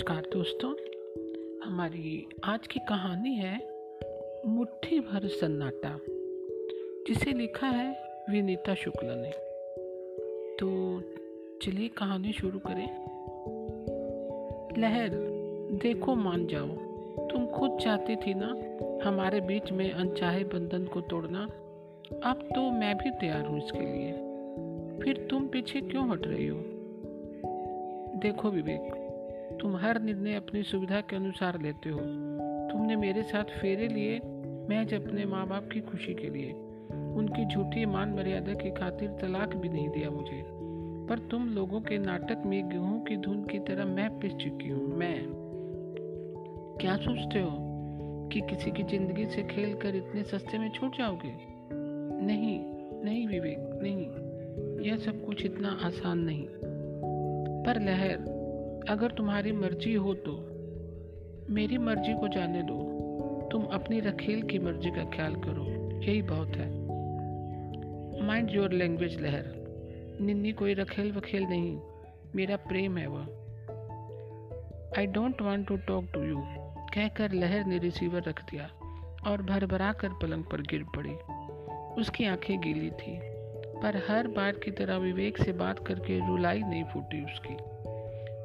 [0.00, 0.70] नमस्कार दोस्तों,
[1.68, 3.60] हमारी आज की कहानी है
[4.46, 6.00] मुट्ठी भर सन्नाटा,
[7.08, 7.96] जिसे लिखा है
[8.30, 9.30] विनीता शुक्ला ने।
[10.56, 11.00] तो
[11.62, 12.86] चलिए कहानी शुरू करें।
[14.78, 15.10] लहर,
[15.82, 16.66] देखो मान जाओ,
[17.26, 18.48] तुम खुद चाहती थी ना
[19.08, 21.44] हमारे बीच में अनचाहे बंधन को तोड़ना।
[22.24, 24.12] अब तो मैं भी तैयार हूँ इसके लिए।
[25.02, 26.60] फिर तुम पीछे क्यों हट रही हो?
[28.16, 28.99] देखो विवेक
[29.58, 31.98] तुम हर निर्णय अपनी सुविधा के अनुसार लेते हो।
[32.72, 34.20] तुमने मेरे साथ फेरे लिए
[34.70, 36.52] महज अपने माँ बाप की खुशी के लिए।
[37.16, 40.44] उनकी झूठी मान मर्यादा की खातिर तलाक भी नहीं दिया मुझे।
[41.06, 44.96] पर तुम लोगों के नाटक में गेहूँ की धुन की तरह मैं पिस चुकी हूँ,
[44.96, 45.26] मैं।
[46.80, 47.50] क्या सोचते हो
[48.32, 51.32] कि किसी की ज़िंदगी से खेल कर इतने सस्ते में छूट जाओगे?
[52.24, 52.60] नहीं
[53.04, 54.06] नहीं विवेक, नहीं।
[54.90, 56.46] यह सब कुछ इतना आसान नहीं।
[57.64, 58.39] पर लहर
[58.88, 60.32] अगर तुम्हारी मर्ज़ी हो तो
[61.52, 62.90] मेरी मर्ज़ी को जाने दो।
[63.52, 65.64] तुम अपनी रखेल की मर्ज़ी का ख्याल करो।
[66.00, 66.80] यही बहुत है।
[68.26, 69.60] माइंड योर लैंग्वेज लहर।
[70.20, 71.80] निन्नी कोई रखेल वखेल नहीं।
[72.36, 73.26] मेरा प्रेम है वह।
[74.98, 76.42] I don't want to talk to you
[76.94, 78.70] कहकर लहर ने रिसीवर रख दिया
[79.26, 81.14] और भर भरा कर पलंग पर गिर पड़ी।
[82.02, 83.20] उसकी आँखें गीली थी।
[83.82, 87.56] पर हर बार की तरह विवेक से बात करके रुलाई नहीं फूटी उसकी।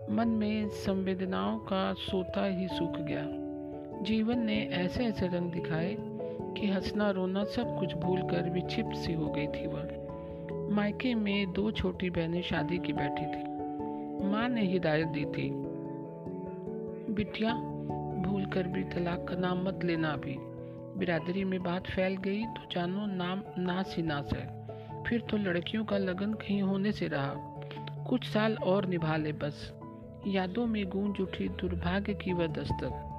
[0.10, 3.22] मन में संवेदनाओं का सोता ही सूख गया।
[4.04, 5.96] जीवन ने ऐसे ऐसे रंग दिखाए
[6.58, 11.52] कि हंसना रोना सब कुछ भूल कर विक्षिप्त सी हो गई थी वह। मायके में
[11.52, 13.44] दो छोटी बहनें शादी की बैठी थी।
[14.26, 15.50] माँ ने हिदायत दी थी,
[17.14, 17.54] बिटिया
[18.22, 20.36] भूल कर भी तलाक का नाम मत लेना अभी।
[20.98, 25.86] बिरादरी में बात फैल गई तो जानो नाम नास ही नास है। फिर तो लड़कियों
[25.86, 27.34] का लगन कहीं होने से रहा।
[28.10, 29.74] कुछ साल और निभा ले बस।
[30.28, 33.12] यादों में गूंज उठी दुर्भाग्य की वह दस्तक।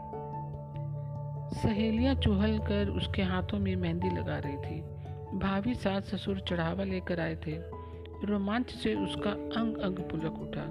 [1.62, 4.81] सहेलियाँ चुहल कर उसके हाथों में मेहंदी लगा रही थी।
[5.38, 7.58] भाभी सास ससुर चढ़ावा लेकर आए थे।
[8.26, 10.66] रोमांच से उसका अंग अंग पुलक उठा।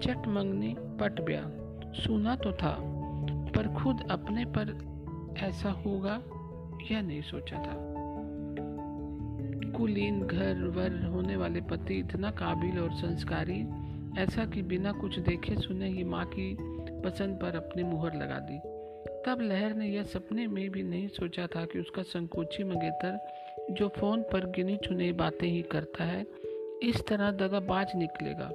[0.00, 1.42] चट मंगनी पट ब्या।
[1.92, 2.78] सुना तो था,
[3.50, 4.88] पर खुद अपने पर
[5.38, 6.22] ऐसा होगा
[6.90, 7.88] यह नहीं सोचा था।
[9.70, 13.87] कुलीन घर वर होने वाले पति इतना काबिल और संस्कारी
[14.18, 16.56] ऐसा कि बिना कुछ देखे सुने ही माँ की
[17.00, 18.58] पसंद पर अपनी मुहर लगा दी।
[19.26, 23.18] तब लहर ने यह सपने में भी नहीं सोचा था कि उसका संकोची मंगेतर,
[23.70, 26.26] जो फ़ोन पर गिनी चुनी बातें ही करता है,
[26.82, 28.52] इस तरह दगाबाज निकलेगा।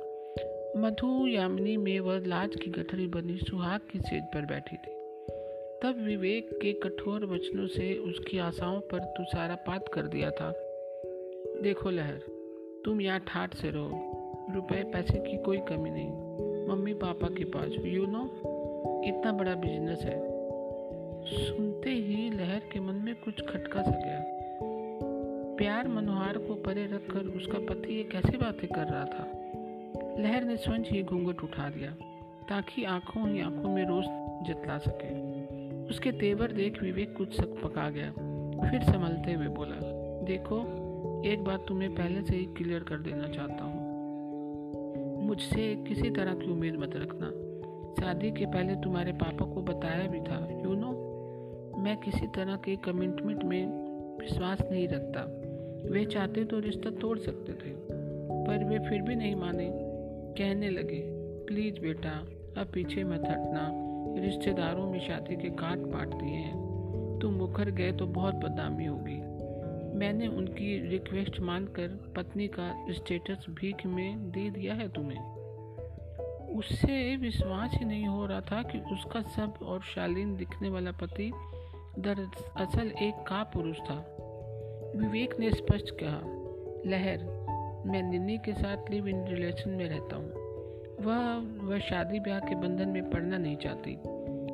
[0.78, 4.92] मधु यामिनी में वह लाज की गठरी बनी सुहाग की सेज पर बैठी थी।
[5.84, 10.52] तब विवेक के कठोर वचनों से उसकी आशाओं पर तुषारापात कर दिया था।
[11.62, 12.20] देखो लहर,
[12.86, 14.20] तुम यहाँ ठाट से रहो।
[14.52, 16.12] रुपए पैसे की कोई कमी नहीं।
[16.68, 18.24] मम्मी पापा के पास यू नो
[19.06, 20.34] इतना बड़ा बिज़नेस है।
[21.24, 24.24] सुनते ही लहर के मन में कुछ खटका सा गया।
[25.58, 29.32] प्यार मनोहार को परे रखकर उसका पति ये कैसी बातें कर रहा था?
[30.20, 31.92] लहर ने स्वयं ही घूंघट उठा दिया,
[32.50, 34.06] ताकि आँखों ही आँखों में रोज
[34.48, 35.12] जतला सके।
[35.90, 38.12] उसके तेवर देख विवेक कुछ सक पका गया,
[38.70, 39.76] फिर संभलते हुए बोला,
[40.26, 40.60] देखो,
[41.26, 43.73] एक बात तुम्हें पहले से ही क्लियर कर देना चाहता हूँ।
[45.34, 47.28] मुझसे किसी तरह की उम्मीद मत रखना।
[48.02, 50.90] शादी के पहले तुम्हारे पापा को बताया भी था यू नो
[51.80, 53.66] मैं किसी तरह के कमिटमेंट में
[54.20, 55.22] विश्वास नहीं रखता।
[55.90, 57.74] वे चाहते तो रिश्ता तोड़ सकते थे,
[58.46, 59.70] पर वे फिर भी नहीं माने।
[60.38, 61.02] कहने लगे,
[61.46, 62.28] प्लीज़ बेटा,
[62.62, 63.70] अब पीछे मत हटना।
[64.22, 69.33] रिश्तेदारों में शादी के काट पाट दिए हैं। तुम मुखर गए तो बहुत बदनामी होगी।
[69.94, 75.44] मैंने उनकी रिक्वेस्ट मानकर पत्नी का स्टेटस भीख में दे दिया है तुम्हें।
[76.56, 81.32] उससे विश्वास ही नहीं हो रहा था कि उसका सब और शालीन दिखने वाला पति
[82.00, 84.18] दरअसल एक का पुरुष था।
[84.96, 86.22] विवेक ने स्पष्ट कहा,
[86.90, 87.18] लहर,
[87.86, 90.44] मैं निन्नी के साथ लिव इन रिलेशन में रहता हूँ।
[91.02, 91.36] वह
[91.66, 93.98] वह शादी ब्याह के बंधन में पड़ना नहीं चाहती,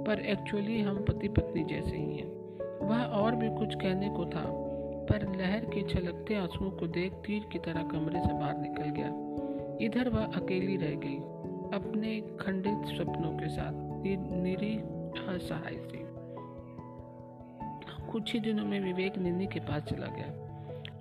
[0.04, 2.40] पर एक्चुअली हम पति पत्नी जैसे ही हैं।
[2.88, 4.69] वह और भी कुछ कहने को था।
[5.12, 9.08] पर लहर के छलकते आंसुओं को देख तीर की तरह कमरे से बाहर निकल गया।
[9.86, 11.18] इधर वह अकेली रह गई,
[11.78, 14.76] अपने खंडित सपनों के साथ। निरी
[15.28, 16.06] असहाय थी।
[18.12, 20.30] कुछ ही दिनों में विवेक निन्नी के पास चला गया।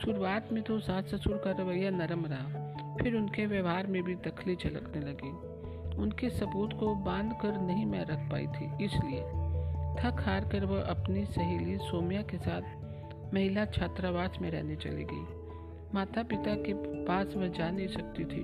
[0.04, 4.56] शुरुआत में तो सास ससुर का रवैया नरम रहा, फिर उनके व्यवहार में भी दखली
[4.56, 5.30] झलकने लगी।
[5.96, 9.20] उनके सबूत को बाँध कर नहीं मैं रख पाई थी, इसलिए।
[9.98, 12.77] थक हार कर वह अपनी सहेली सोम्या के साथ
[13.34, 15.38] महिला छात्रावास में रहने चली गई।
[15.94, 16.72] माता पिता के
[17.04, 18.42] पास वह जा नहीं सकती थी।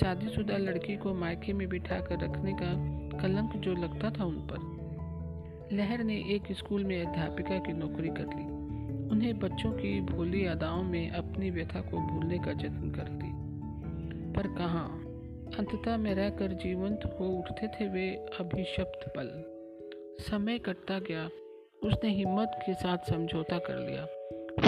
[0.00, 4.74] शादीशुदा लड़की को मायके में बिठा कर रखने का कलंक जो लगता था उन पर।
[5.76, 8.64] लहर ने एक स्कूल में अध्यापिका की नौकरी कर ली।
[9.08, 13.44] उन्हें बच्चों की भोली अदाओं में अपनी व्यथा को भूलने का जत्न कर दी।
[14.32, 15.00] पर कहाँ?
[15.58, 19.54] अंततः में रहकर जीवंत हो उठते थे वे अभिशप्त पल।
[20.20, 21.28] समय कटता गया।
[21.84, 24.06] उसने हिम्मत के साथ समझौता कर लिया।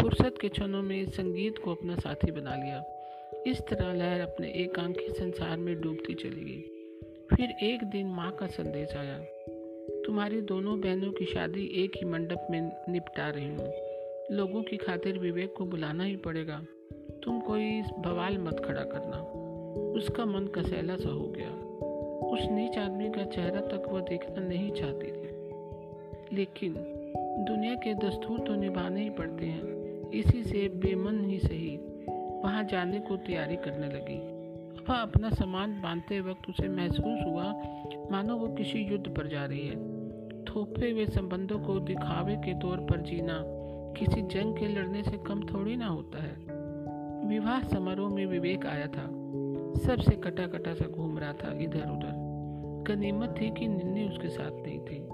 [0.00, 2.84] फुर्सत के क्षणों में संगीत को अपना साथी बना लिया।
[3.46, 6.62] इस तरह लहर अपने एकांकी संसार में डूबती चली गई।
[7.36, 9.18] फिर एक दिन माँ का संदेश आया।
[10.06, 13.72] तुम्हारी दोनों बहनों की शादी एक ही मंडप में निपटा रही हूँ।
[14.30, 16.62] लोगों की खातिर विवेक को बुलाना ही पड़ेगा।
[17.24, 19.22] तुम कोई बवाल मत खड़ा करना।
[19.90, 21.50] उसका मन कसैला सा हो गया।
[22.28, 25.26] उस नीच आदमी का चेहरा तक वह देखना नहीं चाहती थी।
[26.36, 26.92] लेकिन
[27.38, 29.62] दुनिया के दस्तूर तो निभाने ही पड़ते हैं।
[30.10, 31.76] इसी से बेमन ही सही।
[32.44, 34.18] वहाँ जाने को तैयारी करने लगी।
[34.88, 37.62] वह अपना सामान बांधते वक्त उसे महसूस हुआ,
[38.10, 39.76] मानो वो किसी युद्ध पर जा रही है।
[40.44, 43.42] थोपे हुए संबंधों को दिखावे के तौर पर जीना
[43.92, 46.36] किसी जंग के लड़ने से कम थोड़ी ना होता है।
[47.28, 49.06] विवाह समारोह में विवेक आया था।
[49.86, 52.26] सबसे कटा कटा सा घूम रहा था इधर उधर
[52.88, 55.08] गनीमत थी कि निन्नी उसके साथ नहीं थी।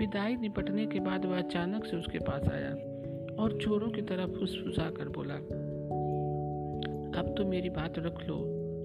[0.00, 2.70] विदाई निपटने के बाद वह अचानक से उसके पास आया
[3.42, 5.34] और चोरों की तरह फुसफुसा कर बोला,
[7.20, 8.36] अब तो मेरी बात रख लो।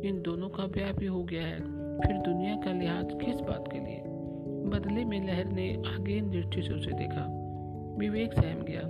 [0.05, 1.59] इन दोनों का ब्याह भी हो गया है।
[2.01, 4.01] फिर दुनिया का लिहाज किस बात के लिए?
[4.69, 7.25] बदले में लहर ने आगे दृष्टि से उसे देखा।
[7.99, 8.81] विवेक सहम गया,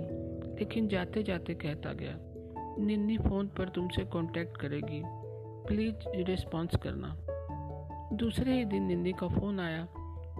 [0.58, 2.18] लेकिन जाते जाते कहता गया,
[2.78, 5.02] निन्नी फ़ोन पर तुमसे कांटेक्ट करेगी।
[5.68, 7.16] प्लीज़ रिस्पॉन्स करना।
[8.16, 9.88] दूसरे ही दिन निन्नी का फ़ोन आया।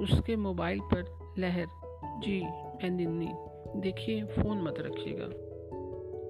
[0.01, 1.67] उसके मोबाइल पर लहर,
[2.05, 3.31] जी, मैं निन्नी।
[3.81, 5.27] देखिए, फ़ोन मत रखिएगा।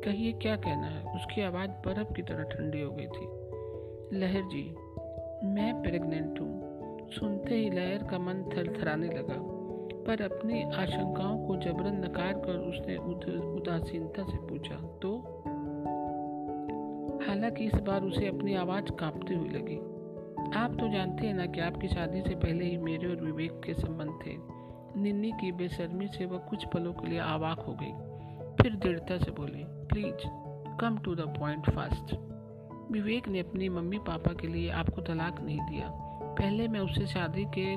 [0.05, 1.15] कहिए, क्या कहना है?
[1.15, 3.47] उसकी आवाज़ बर्फ़ की तरह ठंडी हो गई थी।
[4.19, 4.75] लहर जी,
[5.47, 6.67] मैं प्रेग्नेंट हूँ।
[7.11, 9.57] सुनते ही लहर का मन थरथराने लगा।
[10.07, 12.97] पर अपनी आशंकाओं को जबरन नकार कर उसने
[13.53, 15.43] उदासीनता से पूछा तो?
[17.29, 19.77] हालाँकि इस बार उसे अपनी आवाज़ कांपती हुई लगी।
[20.53, 23.75] आप तो जानते हैं ना कि आपकी शादी से पहले ही मेरे और विवेक के
[23.75, 24.56] संबंध थे।
[24.97, 27.93] निन्नी की बेशर्मी से वह कुछ पलों के लिए आवाक हो गई।
[28.63, 30.29] फिर दृढ़ता से बोली, please
[30.81, 32.15] come to the point fast
[32.93, 35.91] Vivek ने अपनी मम्मी पापा के लिए आपको तलाक नहीं दिया।
[36.39, 37.73] पहले मैं उससे शादी के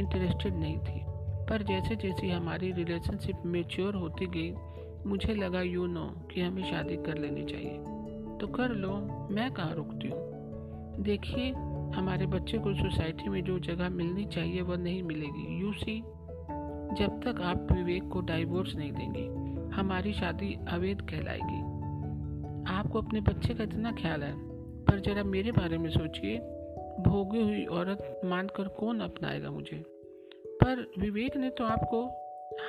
[0.00, 1.04] इंटरेस्टेड नहीं थी।
[1.48, 4.54] पर जैसे जैसे हमारी रिलेशनशिप मेच्योर होती गई,
[5.10, 7.78] मुझे लगा यू नो कि हमें शादी कर लेनी चाहिए।
[8.38, 8.96] तो कर लो,
[9.30, 10.34] मैं कहाँ रुकती हूँ?
[11.02, 11.52] देखिए,
[11.94, 16.04] हमारे बच्चे को सोसाइटी में जो जगह मिलनी चाहिए, वह नहीं मिलेगी। यू सी
[16.94, 19.26] जब तक आप विवेक को डाइवोर्स नहीं देंगे,
[19.76, 21.74] हमारी शादी अवैध कहलाएगी।
[22.72, 24.34] आपको अपने बच्चे का इतना ख्याल है,
[24.84, 26.38] पर जरा मेरे बारे में सोचिए।
[27.00, 29.76] भोगी हुई औरत मानकर कौन अपनाएगा मुझे?
[30.46, 32.06] पर विवेक ने तो आपको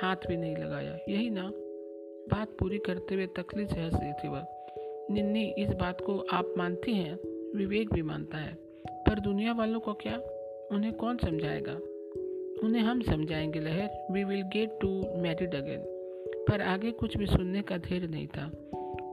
[0.00, 1.50] हाथ भी नहीं लगाया, यही ना?
[2.36, 4.46] बात पूरी करते हुए तकलीफ़ से हंस रही थी वह
[5.10, 7.14] निन्नी, इस बात को आप मानती हैं,
[7.58, 8.54] विवेक भी मानता है,
[8.88, 10.18] पर दुनिया वालों को क्या?
[10.72, 11.78] उन्हें कौन समझाएगा?
[12.64, 14.06] उन्हें हम समझाएँगे Lahar.
[14.10, 14.88] We will get to
[15.18, 15.80] married again
[16.48, 18.46] पर आगे कुछ भी सुनने का धैर्य नहीं था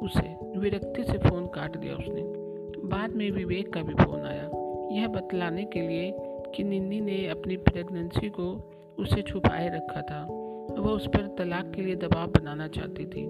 [0.02, 2.22] उसे। विरक्ति से फ़ोन काट दिया उसने।
[2.88, 4.50] बाद में विवेक का भी फ़ोन आया।
[4.96, 6.14] यह बतलाने के लिए
[6.56, 10.28] कि निन्नी ने अपनी प्रेगनेंसी को उसे छुपाए रखा था।
[10.82, 13.28] वह उस पर तलाक के लिए दबाव बनाना चाहती थी।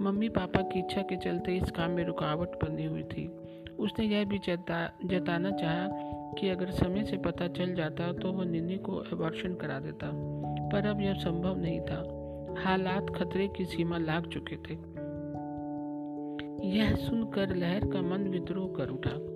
[0.00, 3.30] मम्मी पापा की इच्छा के चलते इस काम में रुकावट बनी हुई थी।
[3.78, 5.86] उसने यह भी जता जताना चाहा
[6.38, 10.10] कि अगर समय से पता चल जाता तो वह निन्नी को अबॉर्शन करा देता।
[10.72, 12.16] पर अब यह संभव नहीं था।
[12.58, 15.00] हालात खतरे की सीमा लाग चुके थे।
[16.68, 19.30] यह सुनकर लहर का मन विद्रोह कर उठा।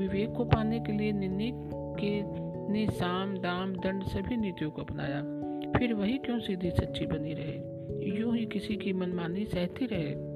[0.00, 2.22] विवेक को पाने के लिए निन्नी के
[2.72, 5.22] ने साम, दाम, दंड सभी नीतियों को अपनाया।
[5.78, 7.70] फिर वही क्यों सीधी सच्ची बनी रहे?
[8.20, 10.30] यूँ ही किसी की मनमानी सहती रहे।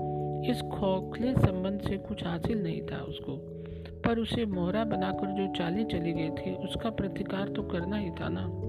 [0.51, 3.54] इस खोखले संबंध से कुछ हासिल नहीं था उसको।
[4.07, 8.29] पर उसे मोहरा बनाकर जो चाली चली गई थी, उसका प्रतिकार तो करना ही था
[8.31, 8.61] ना।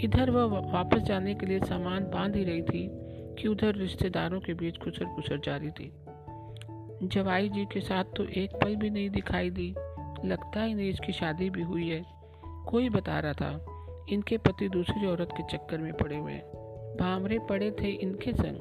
[0.00, 2.90] इधर वह वापस जाने के लिए सामान बाँध ही रही थी
[3.34, 5.92] कि उधर रिश्तेदारों के बीच कुसर कुसर जारी थी।
[7.08, 9.74] जवाई जी के साथ तो एक पल भी नहीं दिखाई दी।
[10.24, 12.04] लगता ही नहीं इसकी शादी भी हुई है।
[12.68, 13.66] कोई बता रहा था,
[14.10, 16.34] इनके पति दूसरी औरत के चक्कर में पड़े हुए
[17.00, 18.56] भामरे पड़े थे इनके संग,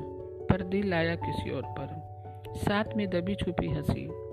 [0.49, 2.09] पर दिल लाया किसी और पर।
[2.57, 4.28] साथ में दबी छुपी हँसी।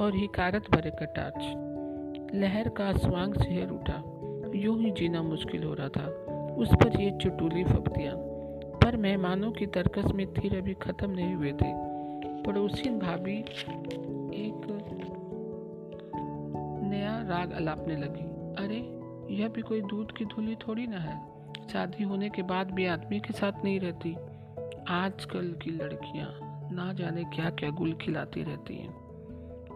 [0.00, 1.44] और हिकारत भरे कटाक्ष।
[2.34, 4.02] लहर का स्वांग शहर उठा।
[4.54, 6.06] यूँ ही जीना मुश्किल हो रहा था।
[6.54, 8.14] उस पर ये चुटुली फपतियाँ।
[8.84, 11.98] पर मेहमानों की तरकस में थीर अभी खत्म नहीं हुए थे।
[12.42, 13.38] पड़ोसी भाभी
[14.46, 14.84] एक
[16.82, 19.00] नया राग अलापने लगी। अरे,
[19.34, 21.28] यह भी कोई दूध की धुली थोड़ी ना है।
[21.72, 24.16] शादी होने के बाद भी आदमी के साथ नहीं रहती।
[24.88, 26.38] आजकल की लड़कियाँ
[26.72, 29.07] ना जाने क्या क्या गुल खिलाती रहती हैं।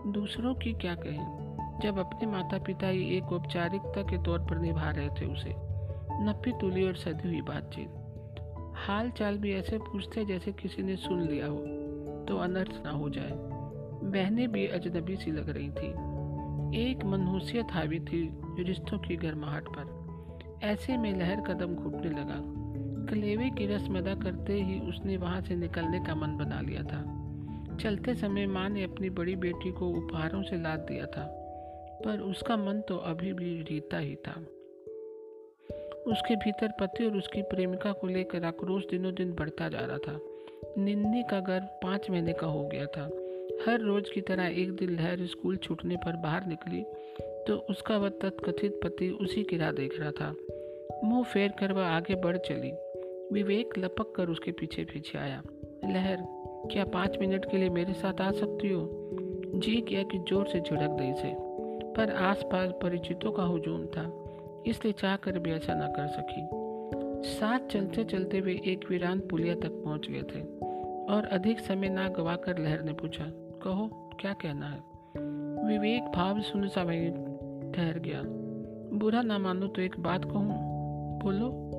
[0.06, 1.78] दूसरों की क्या कहें?
[1.82, 5.54] जब अपने माता पिता ही एक औपचारिकता के तौर पर निभा रहे थे उसे
[6.24, 7.88] नपी तुली और सदी हुई बातचीत।
[8.76, 11.56] हाल चाल भी ऐसे पूछते जैसे किसी ने सुन लिया हो
[12.28, 13.32] तो अनर्थ ना हो जाए।
[14.10, 16.12] बहनें भी अजनबी सी लग रही थी।
[16.90, 20.02] एक मनहूसियत हावी थी रिश्तों की गर्माहट पर।
[20.62, 22.62] ऐसे में लहर कदम घुटने लगा।
[23.10, 27.21] कलेवे की रस्म अदा करते ही उसने वहाँ से निकलने का मन बना लिया था।
[27.80, 31.24] चलते समय माँ ने अपनी बड़ी बेटी को उपहारों से लाद दिया था,
[32.04, 34.32] पर उसका मन तो अभी भी रीता ही था।
[36.06, 40.18] उसके भीतर पति और उसकी प्रेमिका को लेकर आक्रोश दिनों दिन बढ़ता जा रहा था।
[40.78, 43.04] निन्नी का गर्भ पाँच महीने का हो गया था।
[43.66, 46.82] हर रोज की तरह एक दिन लहर स्कूल छूटने पर बाहर निकली
[47.46, 50.34] तो उसका वह तत्कथित पति उसी की राह देख रहा था।
[51.04, 52.72] मुँह फेर कर वह आगे बढ़ चली।
[53.32, 55.42] विवेक लपक कर उसके पीछे पीछे आया।
[55.84, 56.16] लहर
[56.70, 58.88] क्या पाँच मिनट के लिए मेरे साथ आ सकती हो?
[59.54, 61.34] जी किया कि ज़ोर से झिड़क गई से।
[61.96, 64.02] पर आसपास परिचितों का हुजूम था,
[64.66, 66.48] इसलिए चाह कर भी ऐसा न कर सकी।
[67.30, 70.40] साथ चलते चलते वे एक वीरान पुलिया तक पहुँच गए थे,
[71.14, 73.24] और अधिक समय ना गवाकर लहर ने पूछा,
[73.62, 74.80] कहो, क्या कहना है?
[75.68, 78.22] विवेक भाव सुन सा ठहर गया।
[78.98, 80.54] बुरा ना मानो तो एक बात कहूँ?
[81.20, 81.71] बोलो।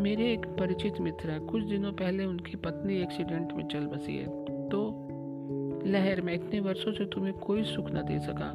[0.00, 4.26] मेरे एक परिचित मित्र है। कुछ दिनों पहले उनकी पत्नी एक्सीडेंट में चल बसी है।
[4.68, 4.80] तो
[5.86, 8.52] लहर में इतने वर्षों से तुम्हें कोई सुख न दे सका।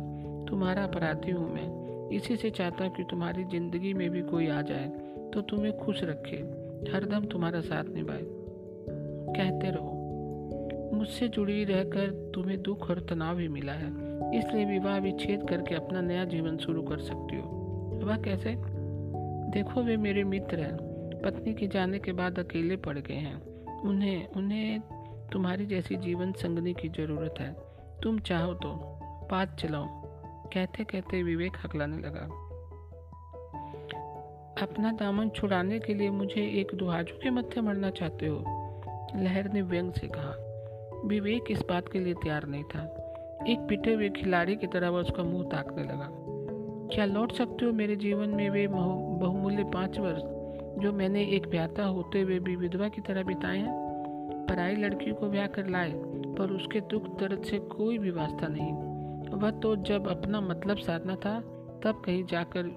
[0.50, 4.62] तुम्हारा अपराधी हूँ मैं। इसी से चाहता हूँ कि तुम्हारी ज़िंदगी में भी कोई आ
[4.62, 4.88] जाए
[5.34, 6.38] तो तुम्हें खुश रखे।
[6.92, 8.24] हरदम तुम्हारा साथ निभाए।
[9.30, 9.96] कहते रहो,
[10.94, 13.90] मुझसे जुड़ी रहकर तुम्हें दुख और तनाव भी मिला है।
[14.40, 17.48] इसलिए विवाह विच्छेद करके अपना नया जीवन शुरू कर सकती हो।
[18.04, 18.56] वह कैसे?
[19.52, 20.89] देखो, वे मेरे मित्र हैं।
[21.22, 24.82] पत्नी के जाने के बाद अकेले पड़ गए हैं। उन्हें उन्हें
[25.32, 27.56] तुम्हारी जैसी जीवन संगनी की ज़रूरत है।
[28.04, 28.74] तुम चाहो तो
[29.32, 29.86] बात चलाओ।
[30.54, 32.28] कहते कहते विवेक हकलाने लगा।
[34.62, 38.38] अपना दामन छुड़ाने के लिए मुझे एक दुहाजू के मत्थे मरना चाहते हो,
[39.16, 40.34] लहर ने व्यंग से कहा।
[41.06, 42.82] विवेक इस बात के लिए तैयार नहीं था।
[43.48, 46.10] एक पिटे हुए खिलाड़ी की तरह वह उसका मुँह ताकने लगा।
[46.96, 50.22] क्या लौट सकते हो मेरे जीवन में वे बहुमूल्य पाँच वर्ष?
[50.80, 55.30] जो मैंने एक ब्याता होते हुए भी विधवा की तरह बिताए हैं, पराई लड़की को
[55.30, 55.92] ब्याह कर लाए,
[56.38, 58.72] पर उसके दुख दर्द से कोई भी वास्ता नहीं।
[59.40, 61.40] वह तो जब अपना मतलब साधना था,
[61.84, 62.72] तब कहीं जाकर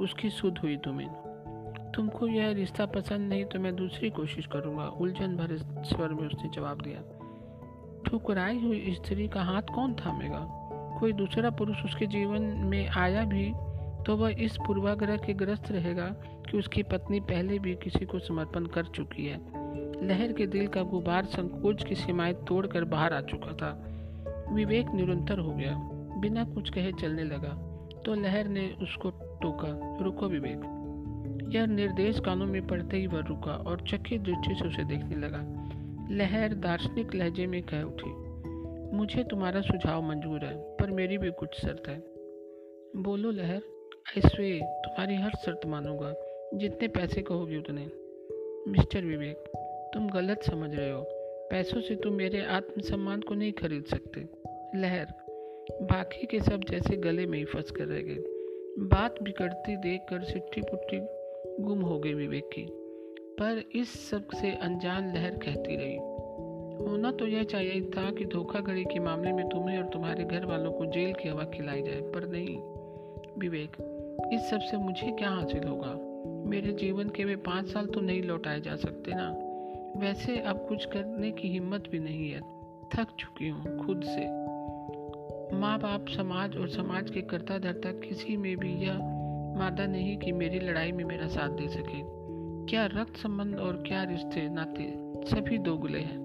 [0.00, 1.08] उसकी सुध हुई तुम्हें
[1.94, 6.50] तुमको यह रिश्ता पसंद नहीं तो मैं दूसरी कोशिश करूँगा, उलझन भरे स्वर में उसने
[6.50, 7.00] जवाब दिया।
[8.06, 10.46] ठुकराई हुई स्त्री का हाथ कौन थामेगा?
[11.00, 13.52] कोई दूसरा पुरुष उसके जीवन में आया भी
[14.04, 16.06] तो वह इस पूर्वाग्रह के ग्रस्त रहेगा
[16.50, 19.38] कि उसकी पत्नी पहले भी किसी को समर्पण कर चुकी है।
[20.06, 23.70] लहर के दिल का गुबार संकोच की सीमाएँ तोड़कर बाहर आ चुका था।
[24.52, 25.74] विवेक निरंतर हो गया।
[26.20, 27.54] बिना कुछ कहे चलने लगा
[28.04, 29.10] तो लहर ने उसको
[29.42, 30.74] टोका। रुको विवेक।
[31.54, 35.42] यह निर्देश कानों में पड़ते ही वह रुका और चक्की दृष्टि से उसे देखने लगा।
[36.10, 38.10] लहर दार्शनिक लहजे में कह उठी,
[38.96, 41.98] मुझे तुम्हारा सुझाव मंजूर है, पर मेरी भी कुछ शर्त है।
[43.02, 43.60] बोलो लहर
[44.18, 46.14] ऐश्वे तुम्हारी हर शर्त मानूँगा।
[46.54, 47.80] जितने पैसे कहोगे उतने।
[48.70, 49.36] मिस्टर विवेक,
[49.94, 51.04] तुम गलत समझ रहे हो।
[51.50, 54.20] पैसों से तुम मेरे आत्मसम्मान को नहीं खरीद सकते।
[54.78, 55.06] लहर,
[55.82, 58.16] बाकी के सब जैसे गले में ही फंस कर रह गए।
[58.78, 61.00] बात बिगड़ती देख कर सिट्टी पुट्टी
[61.62, 62.66] गुम हो गई विवेक की।
[63.40, 65.96] पर इस सबसे अनजान लहर कहती रही।
[66.84, 70.72] होना तो यह चाहिए था कि धोखाधड़ी के मामले में तुम्हें और तुम्हारे घर वालों
[70.72, 72.56] को जेल की हवा खिलाई जाए, पर नहीं।
[73.38, 73.72] विवेक,
[74.32, 76.07] इस सबसे मुझे क्या हासिल होगा?
[76.48, 79.28] मेरे जीवन के वे पाँच साल तो नहीं लौटाए जा सकते ना।
[80.00, 82.40] वैसे अब कुछ करने की हिम्मत भी नहीं है।
[82.94, 84.26] थक चुकी हूँ खुद से।
[85.56, 88.98] माँ बाप समाज और समाज के करता धरता किसी में भी यह
[89.58, 92.02] मादा नहीं कि मेरी लड़ाई में मेरा साथ दे सके।
[92.66, 94.92] क्या रक्त संबंध और क्या रिश्ते नाते
[95.26, 96.18] सभी दोगुले हैं।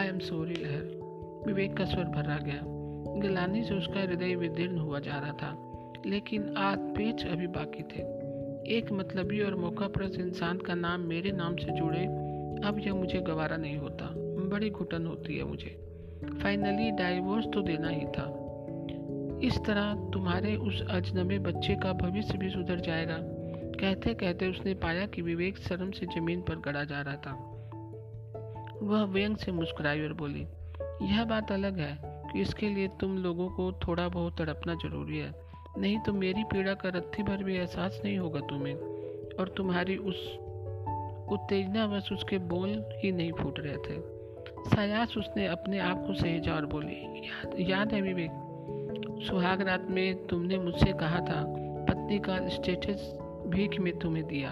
[0.00, 2.60] आई एम सॉरी लहर। विवेक का स्वर भरा गया।
[3.20, 5.62] गलानी से उसका हृदय विदीर्ण हुआ जा रहा था।
[6.06, 8.15] लेकिन आज पेच अभी बाकी थे।
[8.66, 12.06] एक मतलबी और मौका परस इंसान का नाम मेरे नाम से जुड़े,
[12.68, 14.14] अब यह मुझे गवारा नहीं होता।
[14.48, 15.86] बड़ी घुटन होती है मुझे।
[16.42, 18.42] फाइनली डाइवोर्स तो देना ही था।
[19.42, 23.16] इस तरह तुम्हारे उस अजनबे बच्चे का भविष्य भी सुधर जाएगा।
[23.80, 27.32] कहते कहते उसने पाया कि विवेक शर्म से ज़मीन पर गड़ा जा रहा था।
[28.82, 30.46] वह व्यंग से मुस्कुराई और बोली,
[31.02, 35.45] यह बात अलग है कि इसके लिए तुम लोगों को थोड़ा बहुत तड़पना ज़रूरी है।
[35.78, 38.74] नहीं तो मेरी पीड़ा का रत्ती भर भी एहसास नहीं होगा तुम्हें,
[39.38, 40.38] और तुम्हारी उस
[41.32, 44.00] उत्तेजना बस उसके बोल ही नहीं फूट रहे थे।
[44.76, 46.94] सयास उसने अपने आप को सहेजा और बोली,
[47.26, 48.30] याद याद है विवेक,
[49.26, 51.44] सुहाग रात में तुमने मुझसे कहा था,
[51.88, 54.50] पत्नी का स्टेटस भीख में तुम्हें दिया,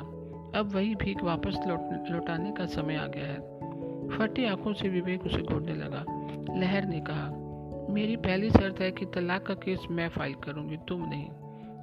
[0.55, 3.55] अब वही भीख वापस लौट, लौटाने का समय आ गया है।
[4.09, 6.05] फटी आँखों से विवेक उसे घोड़ने लगा।
[6.61, 7.29] लहर ने कहा
[7.95, 11.29] मेरी पहली शर्त है कि तलाक का केस मैं फ़ाइल करूँगी, तुम नहीं।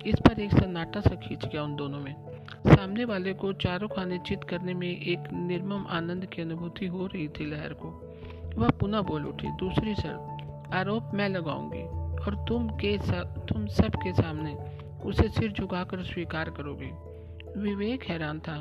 [0.05, 2.15] इस पर एक सन्नाटा सा खींच गया उन दोनों में।
[2.67, 7.27] सामने वाले को चारों खाने चित करने में एक निर्मम आनंद की अनुभूति हो रही
[7.27, 8.15] थी लहर को।
[8.57, 11.83] वह पुनः बोल उठी, दूसरी शर्त, आरोप मैं लगाऊँगी
[12.25, 12.97] और तुम के
[13.45, 14.57] तुम सब के सामने
[15.05, 16.91] उसे सिर झुकाकर स्वीकार करोगे।
[17.61, 18.57] विवेक हैरान था।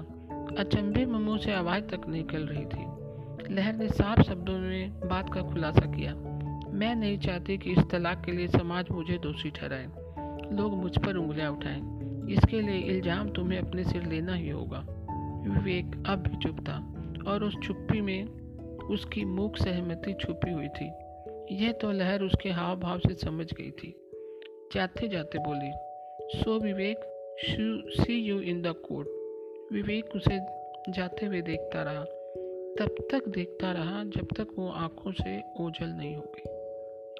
[0.58, 5.34] अचंभे में मुँह से आवाज़ तक निकल रही थी। लहर ने साफ़ शब्दों में बात
[5.34, 6.29] का खुलासा किया।
[6.72, 9.86] मैं नहीं चाहती कि इस तलाक के लिए समाज मुझे दोषी ठहराए।
[10.56, 11.80] लोग मुझ पर उंगलियाँ उठाएँ।
[12.30, 14.86] इसके लिए इल्ज़ाम तुम्हें अपने सिर लेना ही होगा।
[15.46, 16.76] विवेक अब भी चुप था
[17.30, 18.24] और उस चुप्पी में
[18.90, 20.90] उसकी मूक सहमति छुपी हुई थी।
[21.64, 23.94] यह तो लहर उसके हाव भाव से समझ गई थी।
[24.74, 25.72] जाते जाते बोली,
[26.38, 27.00] so Vivek,
[28.00, 29.08] see you in the court.
[29.72, 30.38] Vivek उसे
[30.92, 32.04] जाते हुए देखता रहा।
[32.78, 36.59] तब तक देखता रहा जब तक वो आँखों से ओझल नहीं हो गई